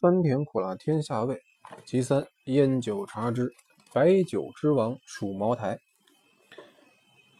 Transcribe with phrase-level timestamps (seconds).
[0.00, 1.42] 酸甜苦辣天下味。
[1.84, 3.50] 其三，烟酒茶之
[3.92, 5.76] 白酒之王属茅台。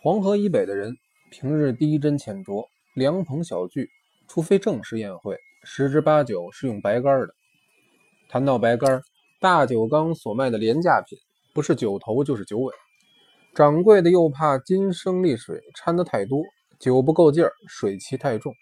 [0.02, 0.96] 黄河以北的人，
[1.30, 2.66] 平日低斟浅酌，
[2.96, 3.88] 凉棚小聚，
[4.26, 7.28] 除非正式宴会，十之八九是用白干的。
[8.28, 9.02] 谈到白干，
[9.38, 11.16] 大酒缸所卖的廉价品，
[11.54, 12.74] 不是酒头就是酒尾。
[13.54, 16.42] 掌柜的又怕金生丽水掺得太多，
[16.80, 18.52] 酒不够劲儿，水气太重，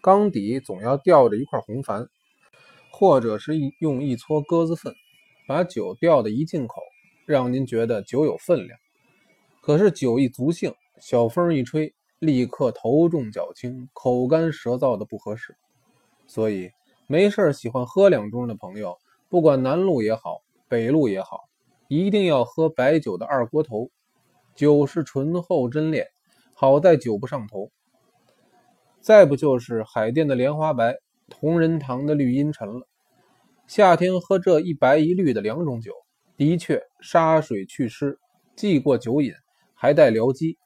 [0.00, 2.06] 缸底总要吊着一块红矾，
[3.02, 4.94] 或者是用一撮鸽子粪，
[5.48, 6.80] 把酒吊得一进口，
[7.26, 8.78] 让您觉得酒有分量。
[9.60, 15.56] 可是酒一足兴，小风一吹，立刻头重脚轻，口干舌燥的不合适。
[16.28, 16.70] 所以
[17.08, 18.96] 没事喜欢喝两盅的朋友，
[19.28, 21.48] 不管南路也好，北路也好，
[21.88, 23.90] 一定要喝白酒的二锅头。
[24.54, 26.06] 酒是醇厚真烈，
[26.54, 27.72] 好在酒不上头。
[29.00, 30.98] 再不就是海淀的莲花白，
[31.28, 32.86] 同仁堂的绿茵陈了。
[33.66, 35.92] 夏天喝这一白一绿的两种酒，
[36.36, 38.18] 的确杀水祛湿，
[38.54, 39.32] 既过酒瘾，
[39.74, 40.58] 还带疗肌。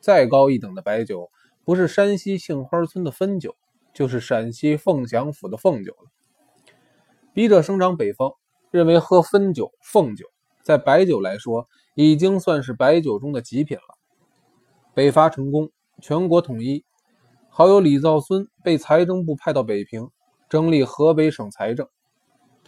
[0.00, 1.28] 再高一等的白酒，
[1.64, 3.56] 不是山西杏花村的汾酒，
[3.92, 6.10] 就是陕西凤翔府的凤酒了。
[7.34, 8.32] 笔者生长北方，
[8.70, 10.26] 认为喝汾酒、凤酒。
[10.62, 13.98] 在白酒来说，已经算是白酒中的极品了。
[14.94, 16.84] 北伐成功，全国统一，
[17.48, 20.08] 好友李兆孙被财政部派到北平，
[20.48, 21.88] 整理河北省财政。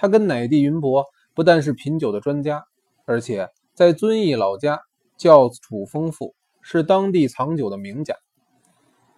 [0.01, 2.65] 他跟乃弟云伯不但是品酒的专家，
[3.05, 4.81] 而且在遵义老家
[5.19, 8.17] 窖储丰富，是当地藏酒的名家。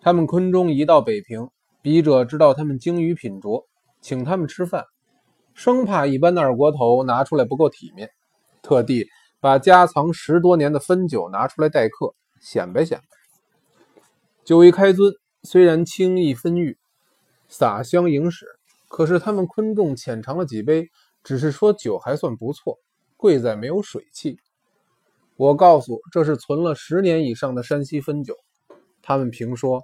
[0.00, 1.48] 他们昆中一到北平，
[1.82, 3.64] 笔者知道他们精于品酌，
[4.00, 4.84] 请他们吃饭，
[5.54, 8.10] 生怕一般的二锅头拿出来不够体面。
[8.60, 9.06] 特地
[9.38, 13.04] 把家藏十多年的汾酒拿出来待客，显摆显摆。
[14.42, 16.76] 酒一开樽，虽然轻易分郁，
[17.46, 18.46] 洒香盈室，
[18.92, 20.90] 可是他们昆众浅尝了几杯，
[21.24, 22.78] 只是说酒还算不错，
[23.16, 24.36] 贵在没有水气。
[25.36, 28.36] 我告诉这是存了十年以上的山西汾酒，
[29.00, 29.82] 他们评说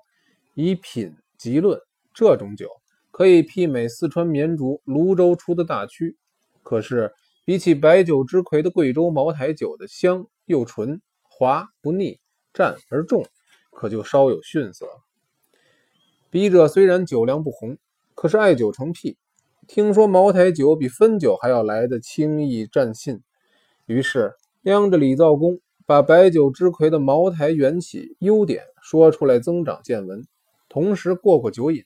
[0.52, 1.80] 以品即论，
[2.12, 2.68] 这种酒
[3.10, 6.18] 可以媲美四川绵竹、泸州出的大曲，
[6.62, 7.10] 可是。
[7.44, 12.20] 比起白酒之魁的贵州茅台酒的香又纯滑不腻
[12.52, 13.24] 淡而重，
[13.70, 14.86] 可就稍有逊色。
[16.28, 17.78] 笔者虽然酒量不红，
[18.20, 19.16] 可是爱酒成癖，
[19.68, 23.20] 听说茅台酒比汾酒还要来的轻易占信，
[23.86, 30.26] 于是央着李造公把白酒之魁的茅台缘起优点说出来，增长见闻，
[30.68, 31.84] 同时过过酒瘾。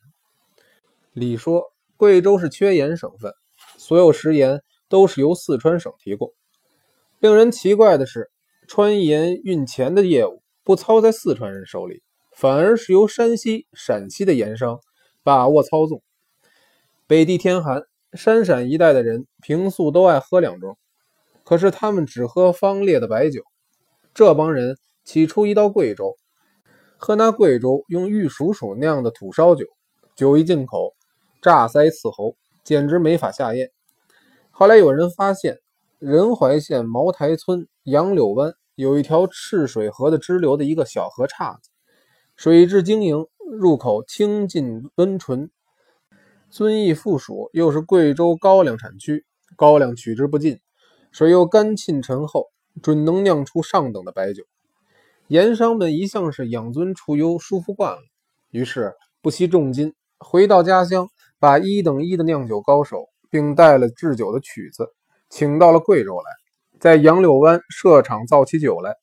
[1.12, 1.64] 李说
[1.98, 3.34] 贵州是缺盐省份，
[3.76, 4.62] 所有食盐。
[4.88, 6.34] 都是由四川省提供。
[7.18, 8.30] 令人奇怪的是，
[8.66, 14.80] 川盐运钱的业务不操在四川人手里，反而是由山西、陕西的盐商
[15.22, 16.02] 把握操纵。
[17.08, 17.82] 北地天寒，
[18.14, 20.76] 山陕一带的人平素都爱喝两盅，
[21.44, 23.42] 可是他们只喝方烈的白酒。
[24.14, 26.16] 这帮人起初一到贵州，
[26.96, 29.66] 喝那贵州用玉蜀黍酿的土烧酒，
[30.14, 30.94] 酒一进口，
[31.42, 33.70] 炸腮刺喉，简直没法下咽。
[34.50, 35.58] 后来有人发现，
[35.98, 41.70] 仁怀县茅台村杨柳湾有一条赤水河的支流的一个小河岔子，
[42.36, 45.50] 水质晶莹，入口清净温纯。
[46.52, 49.24] 遵义附属又是贵州高粱产区，
[49.56, 50.60] 高粱取之不尽，
[51.10, 52.46] 水又甘沁醇厚，
[52.80, 54.44] 准能酿出上等的白酒。
[55.26, 58.02] 盐商们一向是养尊处优，舒服惯了，
[58.50, 61.08] 于是不惜重金回到家乡，
[61.40, 63.08] 把一等一的酿酒高手。
[63.30, 64.90] 并带了制酒的曲子，
[65.30, 66.24] 请到了贵州来，
[66.78, 68.94] 在杨柳湾设厂造起酒来。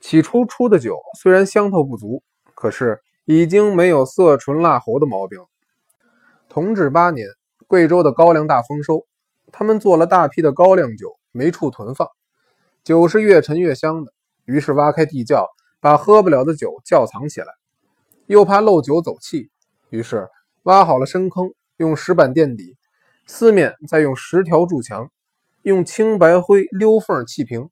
[0.00, 2.24] 起初出的酒虽然香透不足，
[2.56, 5.38] 可是已经没有色醇辣喉的毛病。
[6.50, 7.28] 同治八年，
[7.68, 9.06] 贵州的高粱大丰收，
[9.52, 12.08] 他们做了大批的高粱酒，没处囤放，
[12.82, 14.12] 酒是越陈越香的。
[14.46, 15.46] 于是挖开地窖，
[15.78, 17.46] 把喝不了的酒窖藏起来，
[18.26, 19.48] 又怕漏酒走气，
[19.90, 20.28] 于是
[20.64, 22.76] 挖好了深坑，用石板垫底。
[23.28, 25.08] 四面再用石条筑墙，
[25.62, 27.70] 用青白灰溜缝砌平，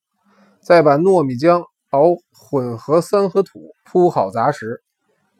[0.60, 4.84] 再把糯米浆熬混合三合土铺好杂石，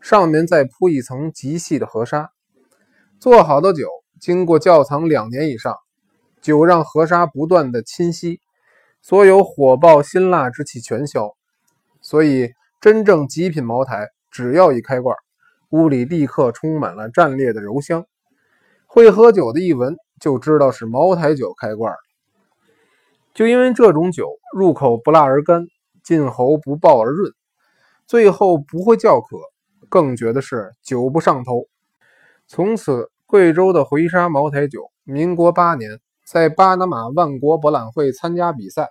[0.00, 2.32] 上面再铺一层极细的河沙。
[3.20, 3.88] 做好的酒
[4.20, 5.76] 经过窖藏两年以上，
[6.40, 8.40] 酒让河沙不断的侵袭，
[9.02, 11.34] 所有火爆辛辣之气全消。
[12.00, 12.50] 所以
[12.80, 15.16] 真正极品茅台，只要一开罐，
[15.70, 18.04] 屋里立刻充满了战烈的柔香。
[18.86, 19.96] 会喝酒的一闻。
[20.20, 21.98] 就知道是茅台酒开罐了
[23.34, 25.68] 就因为这种酒入口不辣而干，
[26.02, 27.32] 进喉不爆而润，
[28.04, 29.38] 最后不会叫渴，
[29.88, 31.68] 更觉得是酒不上头。
[32.50, 38.88] 从此，贵州的回沙茅台酒民国八年，在巴拿马万国博览会参加比赛，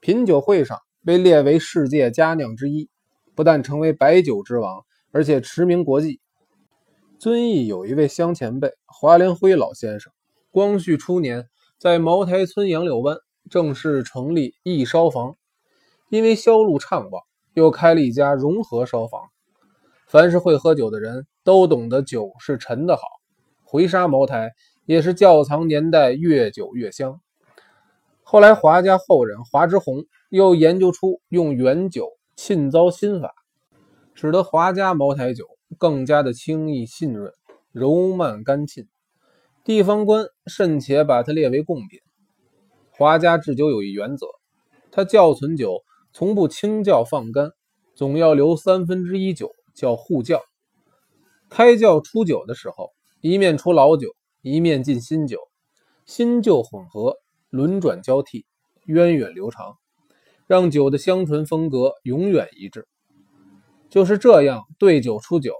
[0.00, 2.90] 品酒会上被列为世界佳酿之一，
[3.36, 4.82] 不但成为白酒之王，
[5.12, 6.20] 而且驰名国际。
[7.20, 10.12] 遵义有一位乡前辈华连辉老先生，
[10.50, 11.48] 光绪初年
[11.78, 13.16] 在茅台村杨柳湾
[13.48, 15.36] 正式成立义烧坊，
[16.08, 17.22] 因为销路畅旺，
[17.54, 19.22] 又开了一家融合烧坊。
[20.08, 23.02] 凡是会喝酒的人都懂得酒是陈的好，
[23.64, 24.52] 回沙茅台
[24.84, 27.20] 也是窖藏年代越久越香。
[28.22, 33.34] 后来华家后人华之宏又研究出用原酒浸糟新法，
[34.14, 35.46] 使得华家茅台酒
[35.78, 37.32] 更加的清逸信润、
[37.72, 38.88] 柔慢甘沁。
[39.64, 42.00] 地方官甚且把它列为贡品。
[42.90, 44.26] 华家制酒有一原则，
[44.90, 47.50] 他窖存酒从不清窖放干，
[47.94, 49.50] 总要留三分之一酒。
[49.74, 50.42] 叫护窖，
[51.54, 54.08] 开窖出酒的时候，一面出老酒，
[54.40, 55.38] 一面进新酒，
[56.06, 57.18] 新旧混合，
[57.50, 58.46] 轮转交替，
[58.86, 59.76] 源远流长，
[60.46, 62.88] 让酒的香醇风格永远一致。
[63.90, 65.52] 就是这样对酒出酒，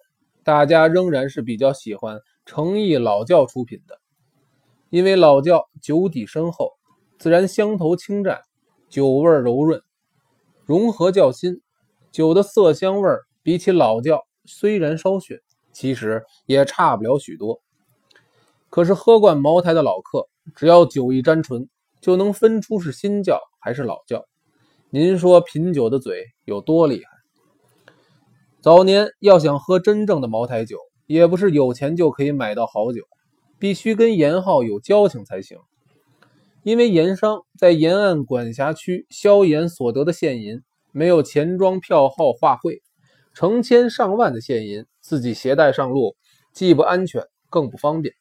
[0.42, 4.00] 大家仍然是比较喜欢诚意老窖出品的，
[4.88, 6.70] 因为老窖酒底深厚，
[7.18, 8.40] 自然香头清淡，
[8.88, 9.82] 酒味柔润，
[10.64, 11.60] 融合较新，
[12.10, 13.10] 酒的色香味。
[13.42, 15.36] 比起老窖，虽然稍逊，
[15.72, 17.60] 其实也差不了许多。
[18.70, 21.69] 可是喝惯茅台的老客，只要酒一沾唇，
[22.00, 24.24] 就能分出是新窖还是老窖。
[24.90, 27.10] 您说品酒的嘴有多厉害？
[28.60, 33.02] 早年要想喝真正的茅台酒，也不是有钱就可以买到好酒，
[33.58, 35.58] 必须跟盐号有交情才行。
[36.62, 42.82] 因为盐商在沿岸管辖区销盐所得的现银，没有钱庄票号画汇。
[43.34, 46.16] 成千上万的现银，自己携带上路，
[46.54, 48.14] 既不安全，更不方便。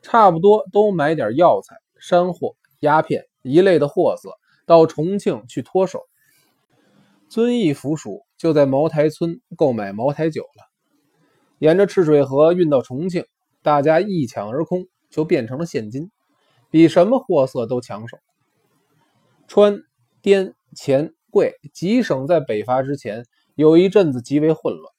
[0.00, 4.30] 差不多都买点药材、山货、鸦片一类的货色，
[4.64, 6.00] 到重庆去脱手。
[7.28, 10.70] 遵义府署就在茅台村购买茅台酒了，
[11.58, 13.26] 沿着赤水河运到重庆，
[13.60, 16.10] 大家一抢而空，就变成了现金，
[16.70, 18.16] 比什么货色都抢手。
[19.48, 19.82] 川、
[20.22, 23.26] 滇、黔、桂几省在北伐之前。
[23.54, 24.91] 有一阵子极为混乱，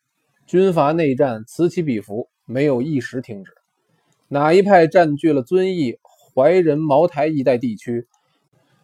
[0.46, 3.52] 军阀内战此起彼伏，没有一时停止。
[4.28, 5.98] 哪一派占据了遵义、
[6.36, 8.08] 怀仁、茅台一带地区，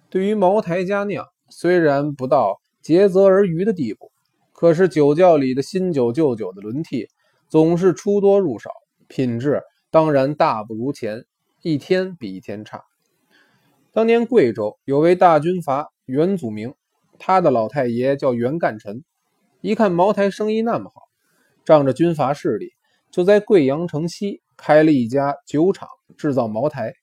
[0.09, 4.11] 对于茅台佳酿虽然不到竭泽而渔的地步，
[4.53, 7.07] 可是酒窖里的新酒旧酒的轮替，
[7.47, 8.71] 总是出多入少，
[9.07, 9.61] 品质
[9.91, 11.25] 当然大不如前，
[11.61, 12.83] 一天比一天差。
[13.91, 16.73] 当年贵州有位大军阀袁祖明，
[17.17, 19.03] 他的老太爷叫袁干臣。
[19.61, 21.08] 一看茅台生意那么好，
[21.69, 22.71] 仗着军阀势力，
[23.11, 25.87] 就在贵阳城西开了一家酒厂，
[26.17, 26.95] 制造茅台。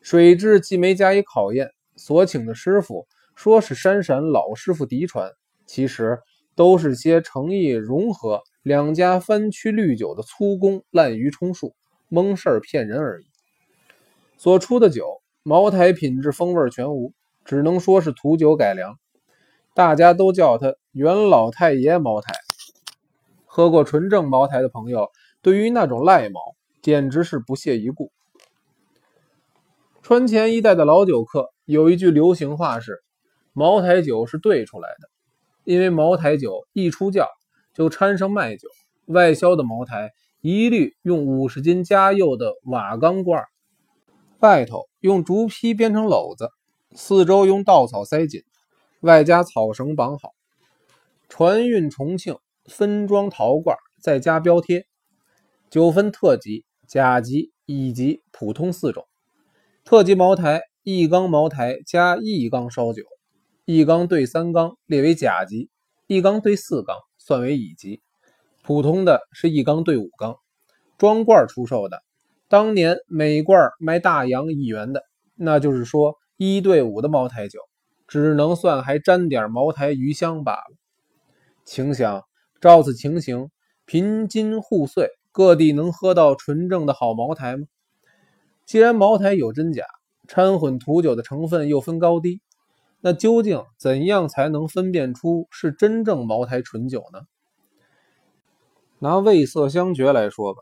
[0.00, 5.30] 水质既没加以考验，所请的师傅说是山陕老师傅嫡传，
[5.66, 6.18] 其实
[6.54, 11.74] 都是些诚意融合两家番区绿酒的粗工滥竽充数，
[12.08, 13.26] 蒙事儿骗人而已。
[14.38, 17.12] 所出的酒，茅台品质风味全无，
[17.44, 18.98] 只能说是土酒改良。
[19.74, 22.32] 大家都叫他袁老太爷茅台。
[23.54, 25.10] 喝过纯正茅台的朋友，
[25.42, 26.40] 对于那种赖茅
[26.80, 28.10] 简直是不屑一顾。
[30.00, 33.02] 川前一带的老酒客有一句流行话是
[33.52, 35.10] ：“茅台酒是兑出来的。”
[35.64, 37.28] 因为茅台酒一出窖
[37.74, 38.68] 就掺上麦酒，
[39.04, 43.44] 外销的茅台一律用五十斤加釉的瓦缸罐，
[44.38, 46.48] 外头用竹坯编成篓子，
[46.96, 48.44] 四周用稻草塞紧。
[49.00, 50.30] 外加草绳绑好，
[51.28, 54.86] 船运重庆，分装陶罐，再加标贴。
[55.70, 59.06] 酒分特级、甲级、乙级、普通四种。
[59.84, 63.02] 特级茅台，一缸茅台加一缸烧酒，
[63.64, 65.70] 一缸兑三缸列为甲级，
[66.06, 68.02] 一缸兑四缸算为乙级。
[68.62, 70.36] 普通的是一缸兑五缸。
[70.98, 72.02] 装罐出售的，
[72.48, 75.02] 当年每罐卖大洋一元的，
[75.34, 77.58] 那就是说一对五的茅台酒。
[78.06, 80.76] 只能算还沾点茅台余香罢了。
[81.64, 82.22] 请想，
[82.62, 83.50] 照此情形，
[83.86, 87.66] 贫金互碎，各地能喝到纯正的好茅台吗？
[88.64, 89.84] 既然茅台有真假，
[90.28, 92.40] 掺混土酒的成分又分高低，
[93.00, 97.22] 那究竟怎样才能分辨出是真正茅台纯酒呢？
[99.00, 100.60] 拿味色香觉来说吧，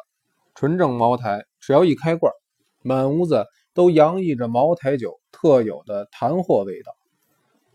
[0.54, 2.32] 纯正茅台只要一开罐，
[2.80, 6.92] 满屋子都洋溢着茅台酒特有的坛货味道。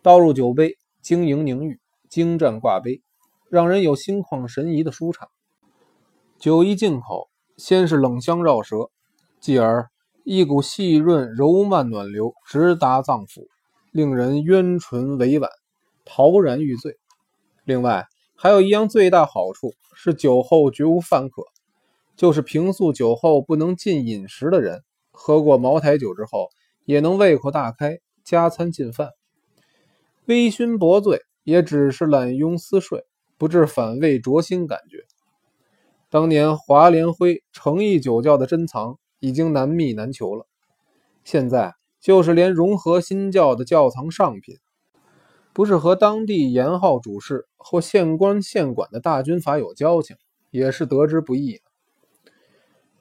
[0.01, 1.79] 倒入酒杯，晶莹凝玉，
[2.09, 3.03] 精湛挂杯，
[3.49, 5.29] 让人有心旷神怡的舒畅。
[6.37, 8.89] 酒一进口，先是冷香绕舌，
[9.39, 9.89] 继而
[10.23, 13.47] 一股细润柔漫暖流直达脏腑，
[13.91, 15.49] 令人冤醇委婉，
[16.03, 16.97] 陶然欲醉。
[17.63, 21.43] 另外，还有一样最大好处是酒后绝无饭渴，
[22.15, 26.49] 就是平素酒后不能进饮食的人，喝过茅台酒之后
[26.83, 29.11] 也能胃口大开，加餐进饭。
[30.25, 33.05] 微醺薄醉也只是懒慵思睡，
[33.37, 35.05] 不至反胃灼心感觉。
[36.09, 40.45] 当年华联辉诚意酒窖的珍藏已经难觅难求了，
[41.23, 44.57] 现在就是连融合新教的窖藏上品。
[45.51, 50.17] 不是和当地盐号主事或县官县管的大军阀有交情，
[50.51, 51.61] 也是得之不易。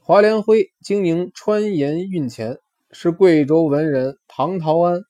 [0.00, 2.58] 华联辉经营川盐运钱，
[2.90, 5.02] 是贵州文人唐陶安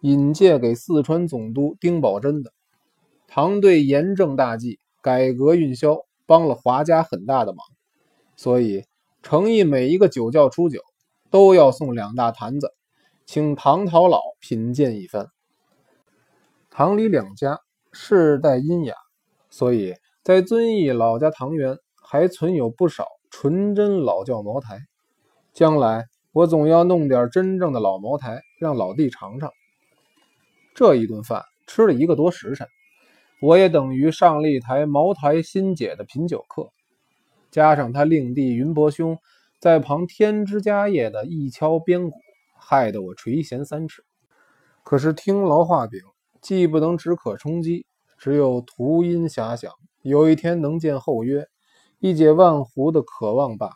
[0.00, 2.52] 引荐给四川总督丁宝桢的。
[3.34, 7.64] 唐对盐政大计，改革运销，帮了华家很大的忙，
[8.36, 8.84] 所以
[9.22, 10.82] 诚意每一个酒窖出酒，
[11.30, 12.74] 都要送两大坛子，
[13.24, 15.28] 请唐陶老品鉴一番。
[16.68, 17.58] 唐李两家
[17.90, 18.94] 世代阴雅，
[19.48, 24.78] 所以在遵义老家唐园还存有不少纯真老窖茅台。
[25.54, 29.50] 将来我总要弄点真正的老茅台，让老弟尝尝。
[30.74, 32.68] 这一顿饭吃了一个多时辰，
[33.42, 36.70] 我也等于上了一台茅台新解的品酒课，
[37.50, 39.18] 加上他令弟云伯兄
[39.58, 42.16] 在旁添枝加叶的一敲边鼓，
[42.56, 44.04] 害得我垂涎三尺。
[44.84, 46.00] 可是听老画饼。
[46.40, 47.86] 既不能止渴充饥，
[48.18, 49.70] 只有徒因遐想，
[50.02, 51.46] 有一天能见后约，
[52.00, 53.74] 一解万湖的渴望罢了。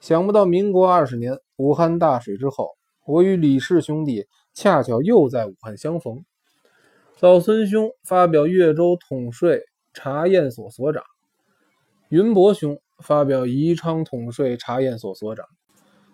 [0.00, 2.70] 想不到民国二十年武汉大水之后，
[3.04, 6.24] 我与李氏兄弟恰巧又在武汉相逢。
[7.16, 9.62] 早孙兄发表越州统税
[9.94, 11.02] 查验所所长，
[12.10, 15.46] 云伯兄发表宜昌统税查验所所长，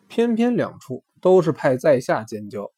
[0.09, 2.71] 偏偏两处都是派在下监交。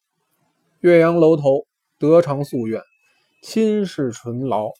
[0.79, 1.65] 岳阳楼头。
[1.97, 2.81] 得偿夙愿，
[3.41, 4.73] 亲事醇劳。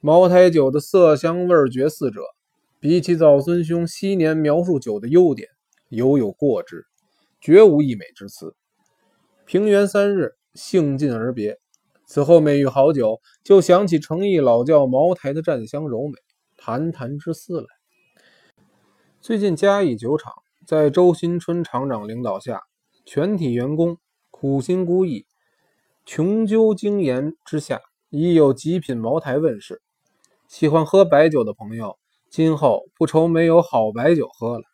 [0.00, 2.20] 茅台酒的色香味觉四者，
[2.80, 5.48] 比起早孙兄昔年描述酒的优点，
[5.88, 6.84] 犹有过之，
[7.40, 8.56] 绝无溢美之词。
[9.46, 11.60] 平原三日，兴尽而别。
[12.12, 16.18] 此后每遇好酒，就想起诚意老窖茅台的占香柔美，
[16.58, 17.66] 谈谈之思来。
[19.22, 20.30] 最近嘉义酒厂
[20.66, 22.60] 在周新春厂长领导下，
[23.06, 23.96] 全体员工
[24.30, 25.24] 苦心孤诣。
[26.04, 29.80] 穷究精研之下，已有极品茅台问世。
[30.46, 31.96] 喜欢喝白酒的朋友，
[32.28, 34.64] 今后不愁没有好白酒喝了。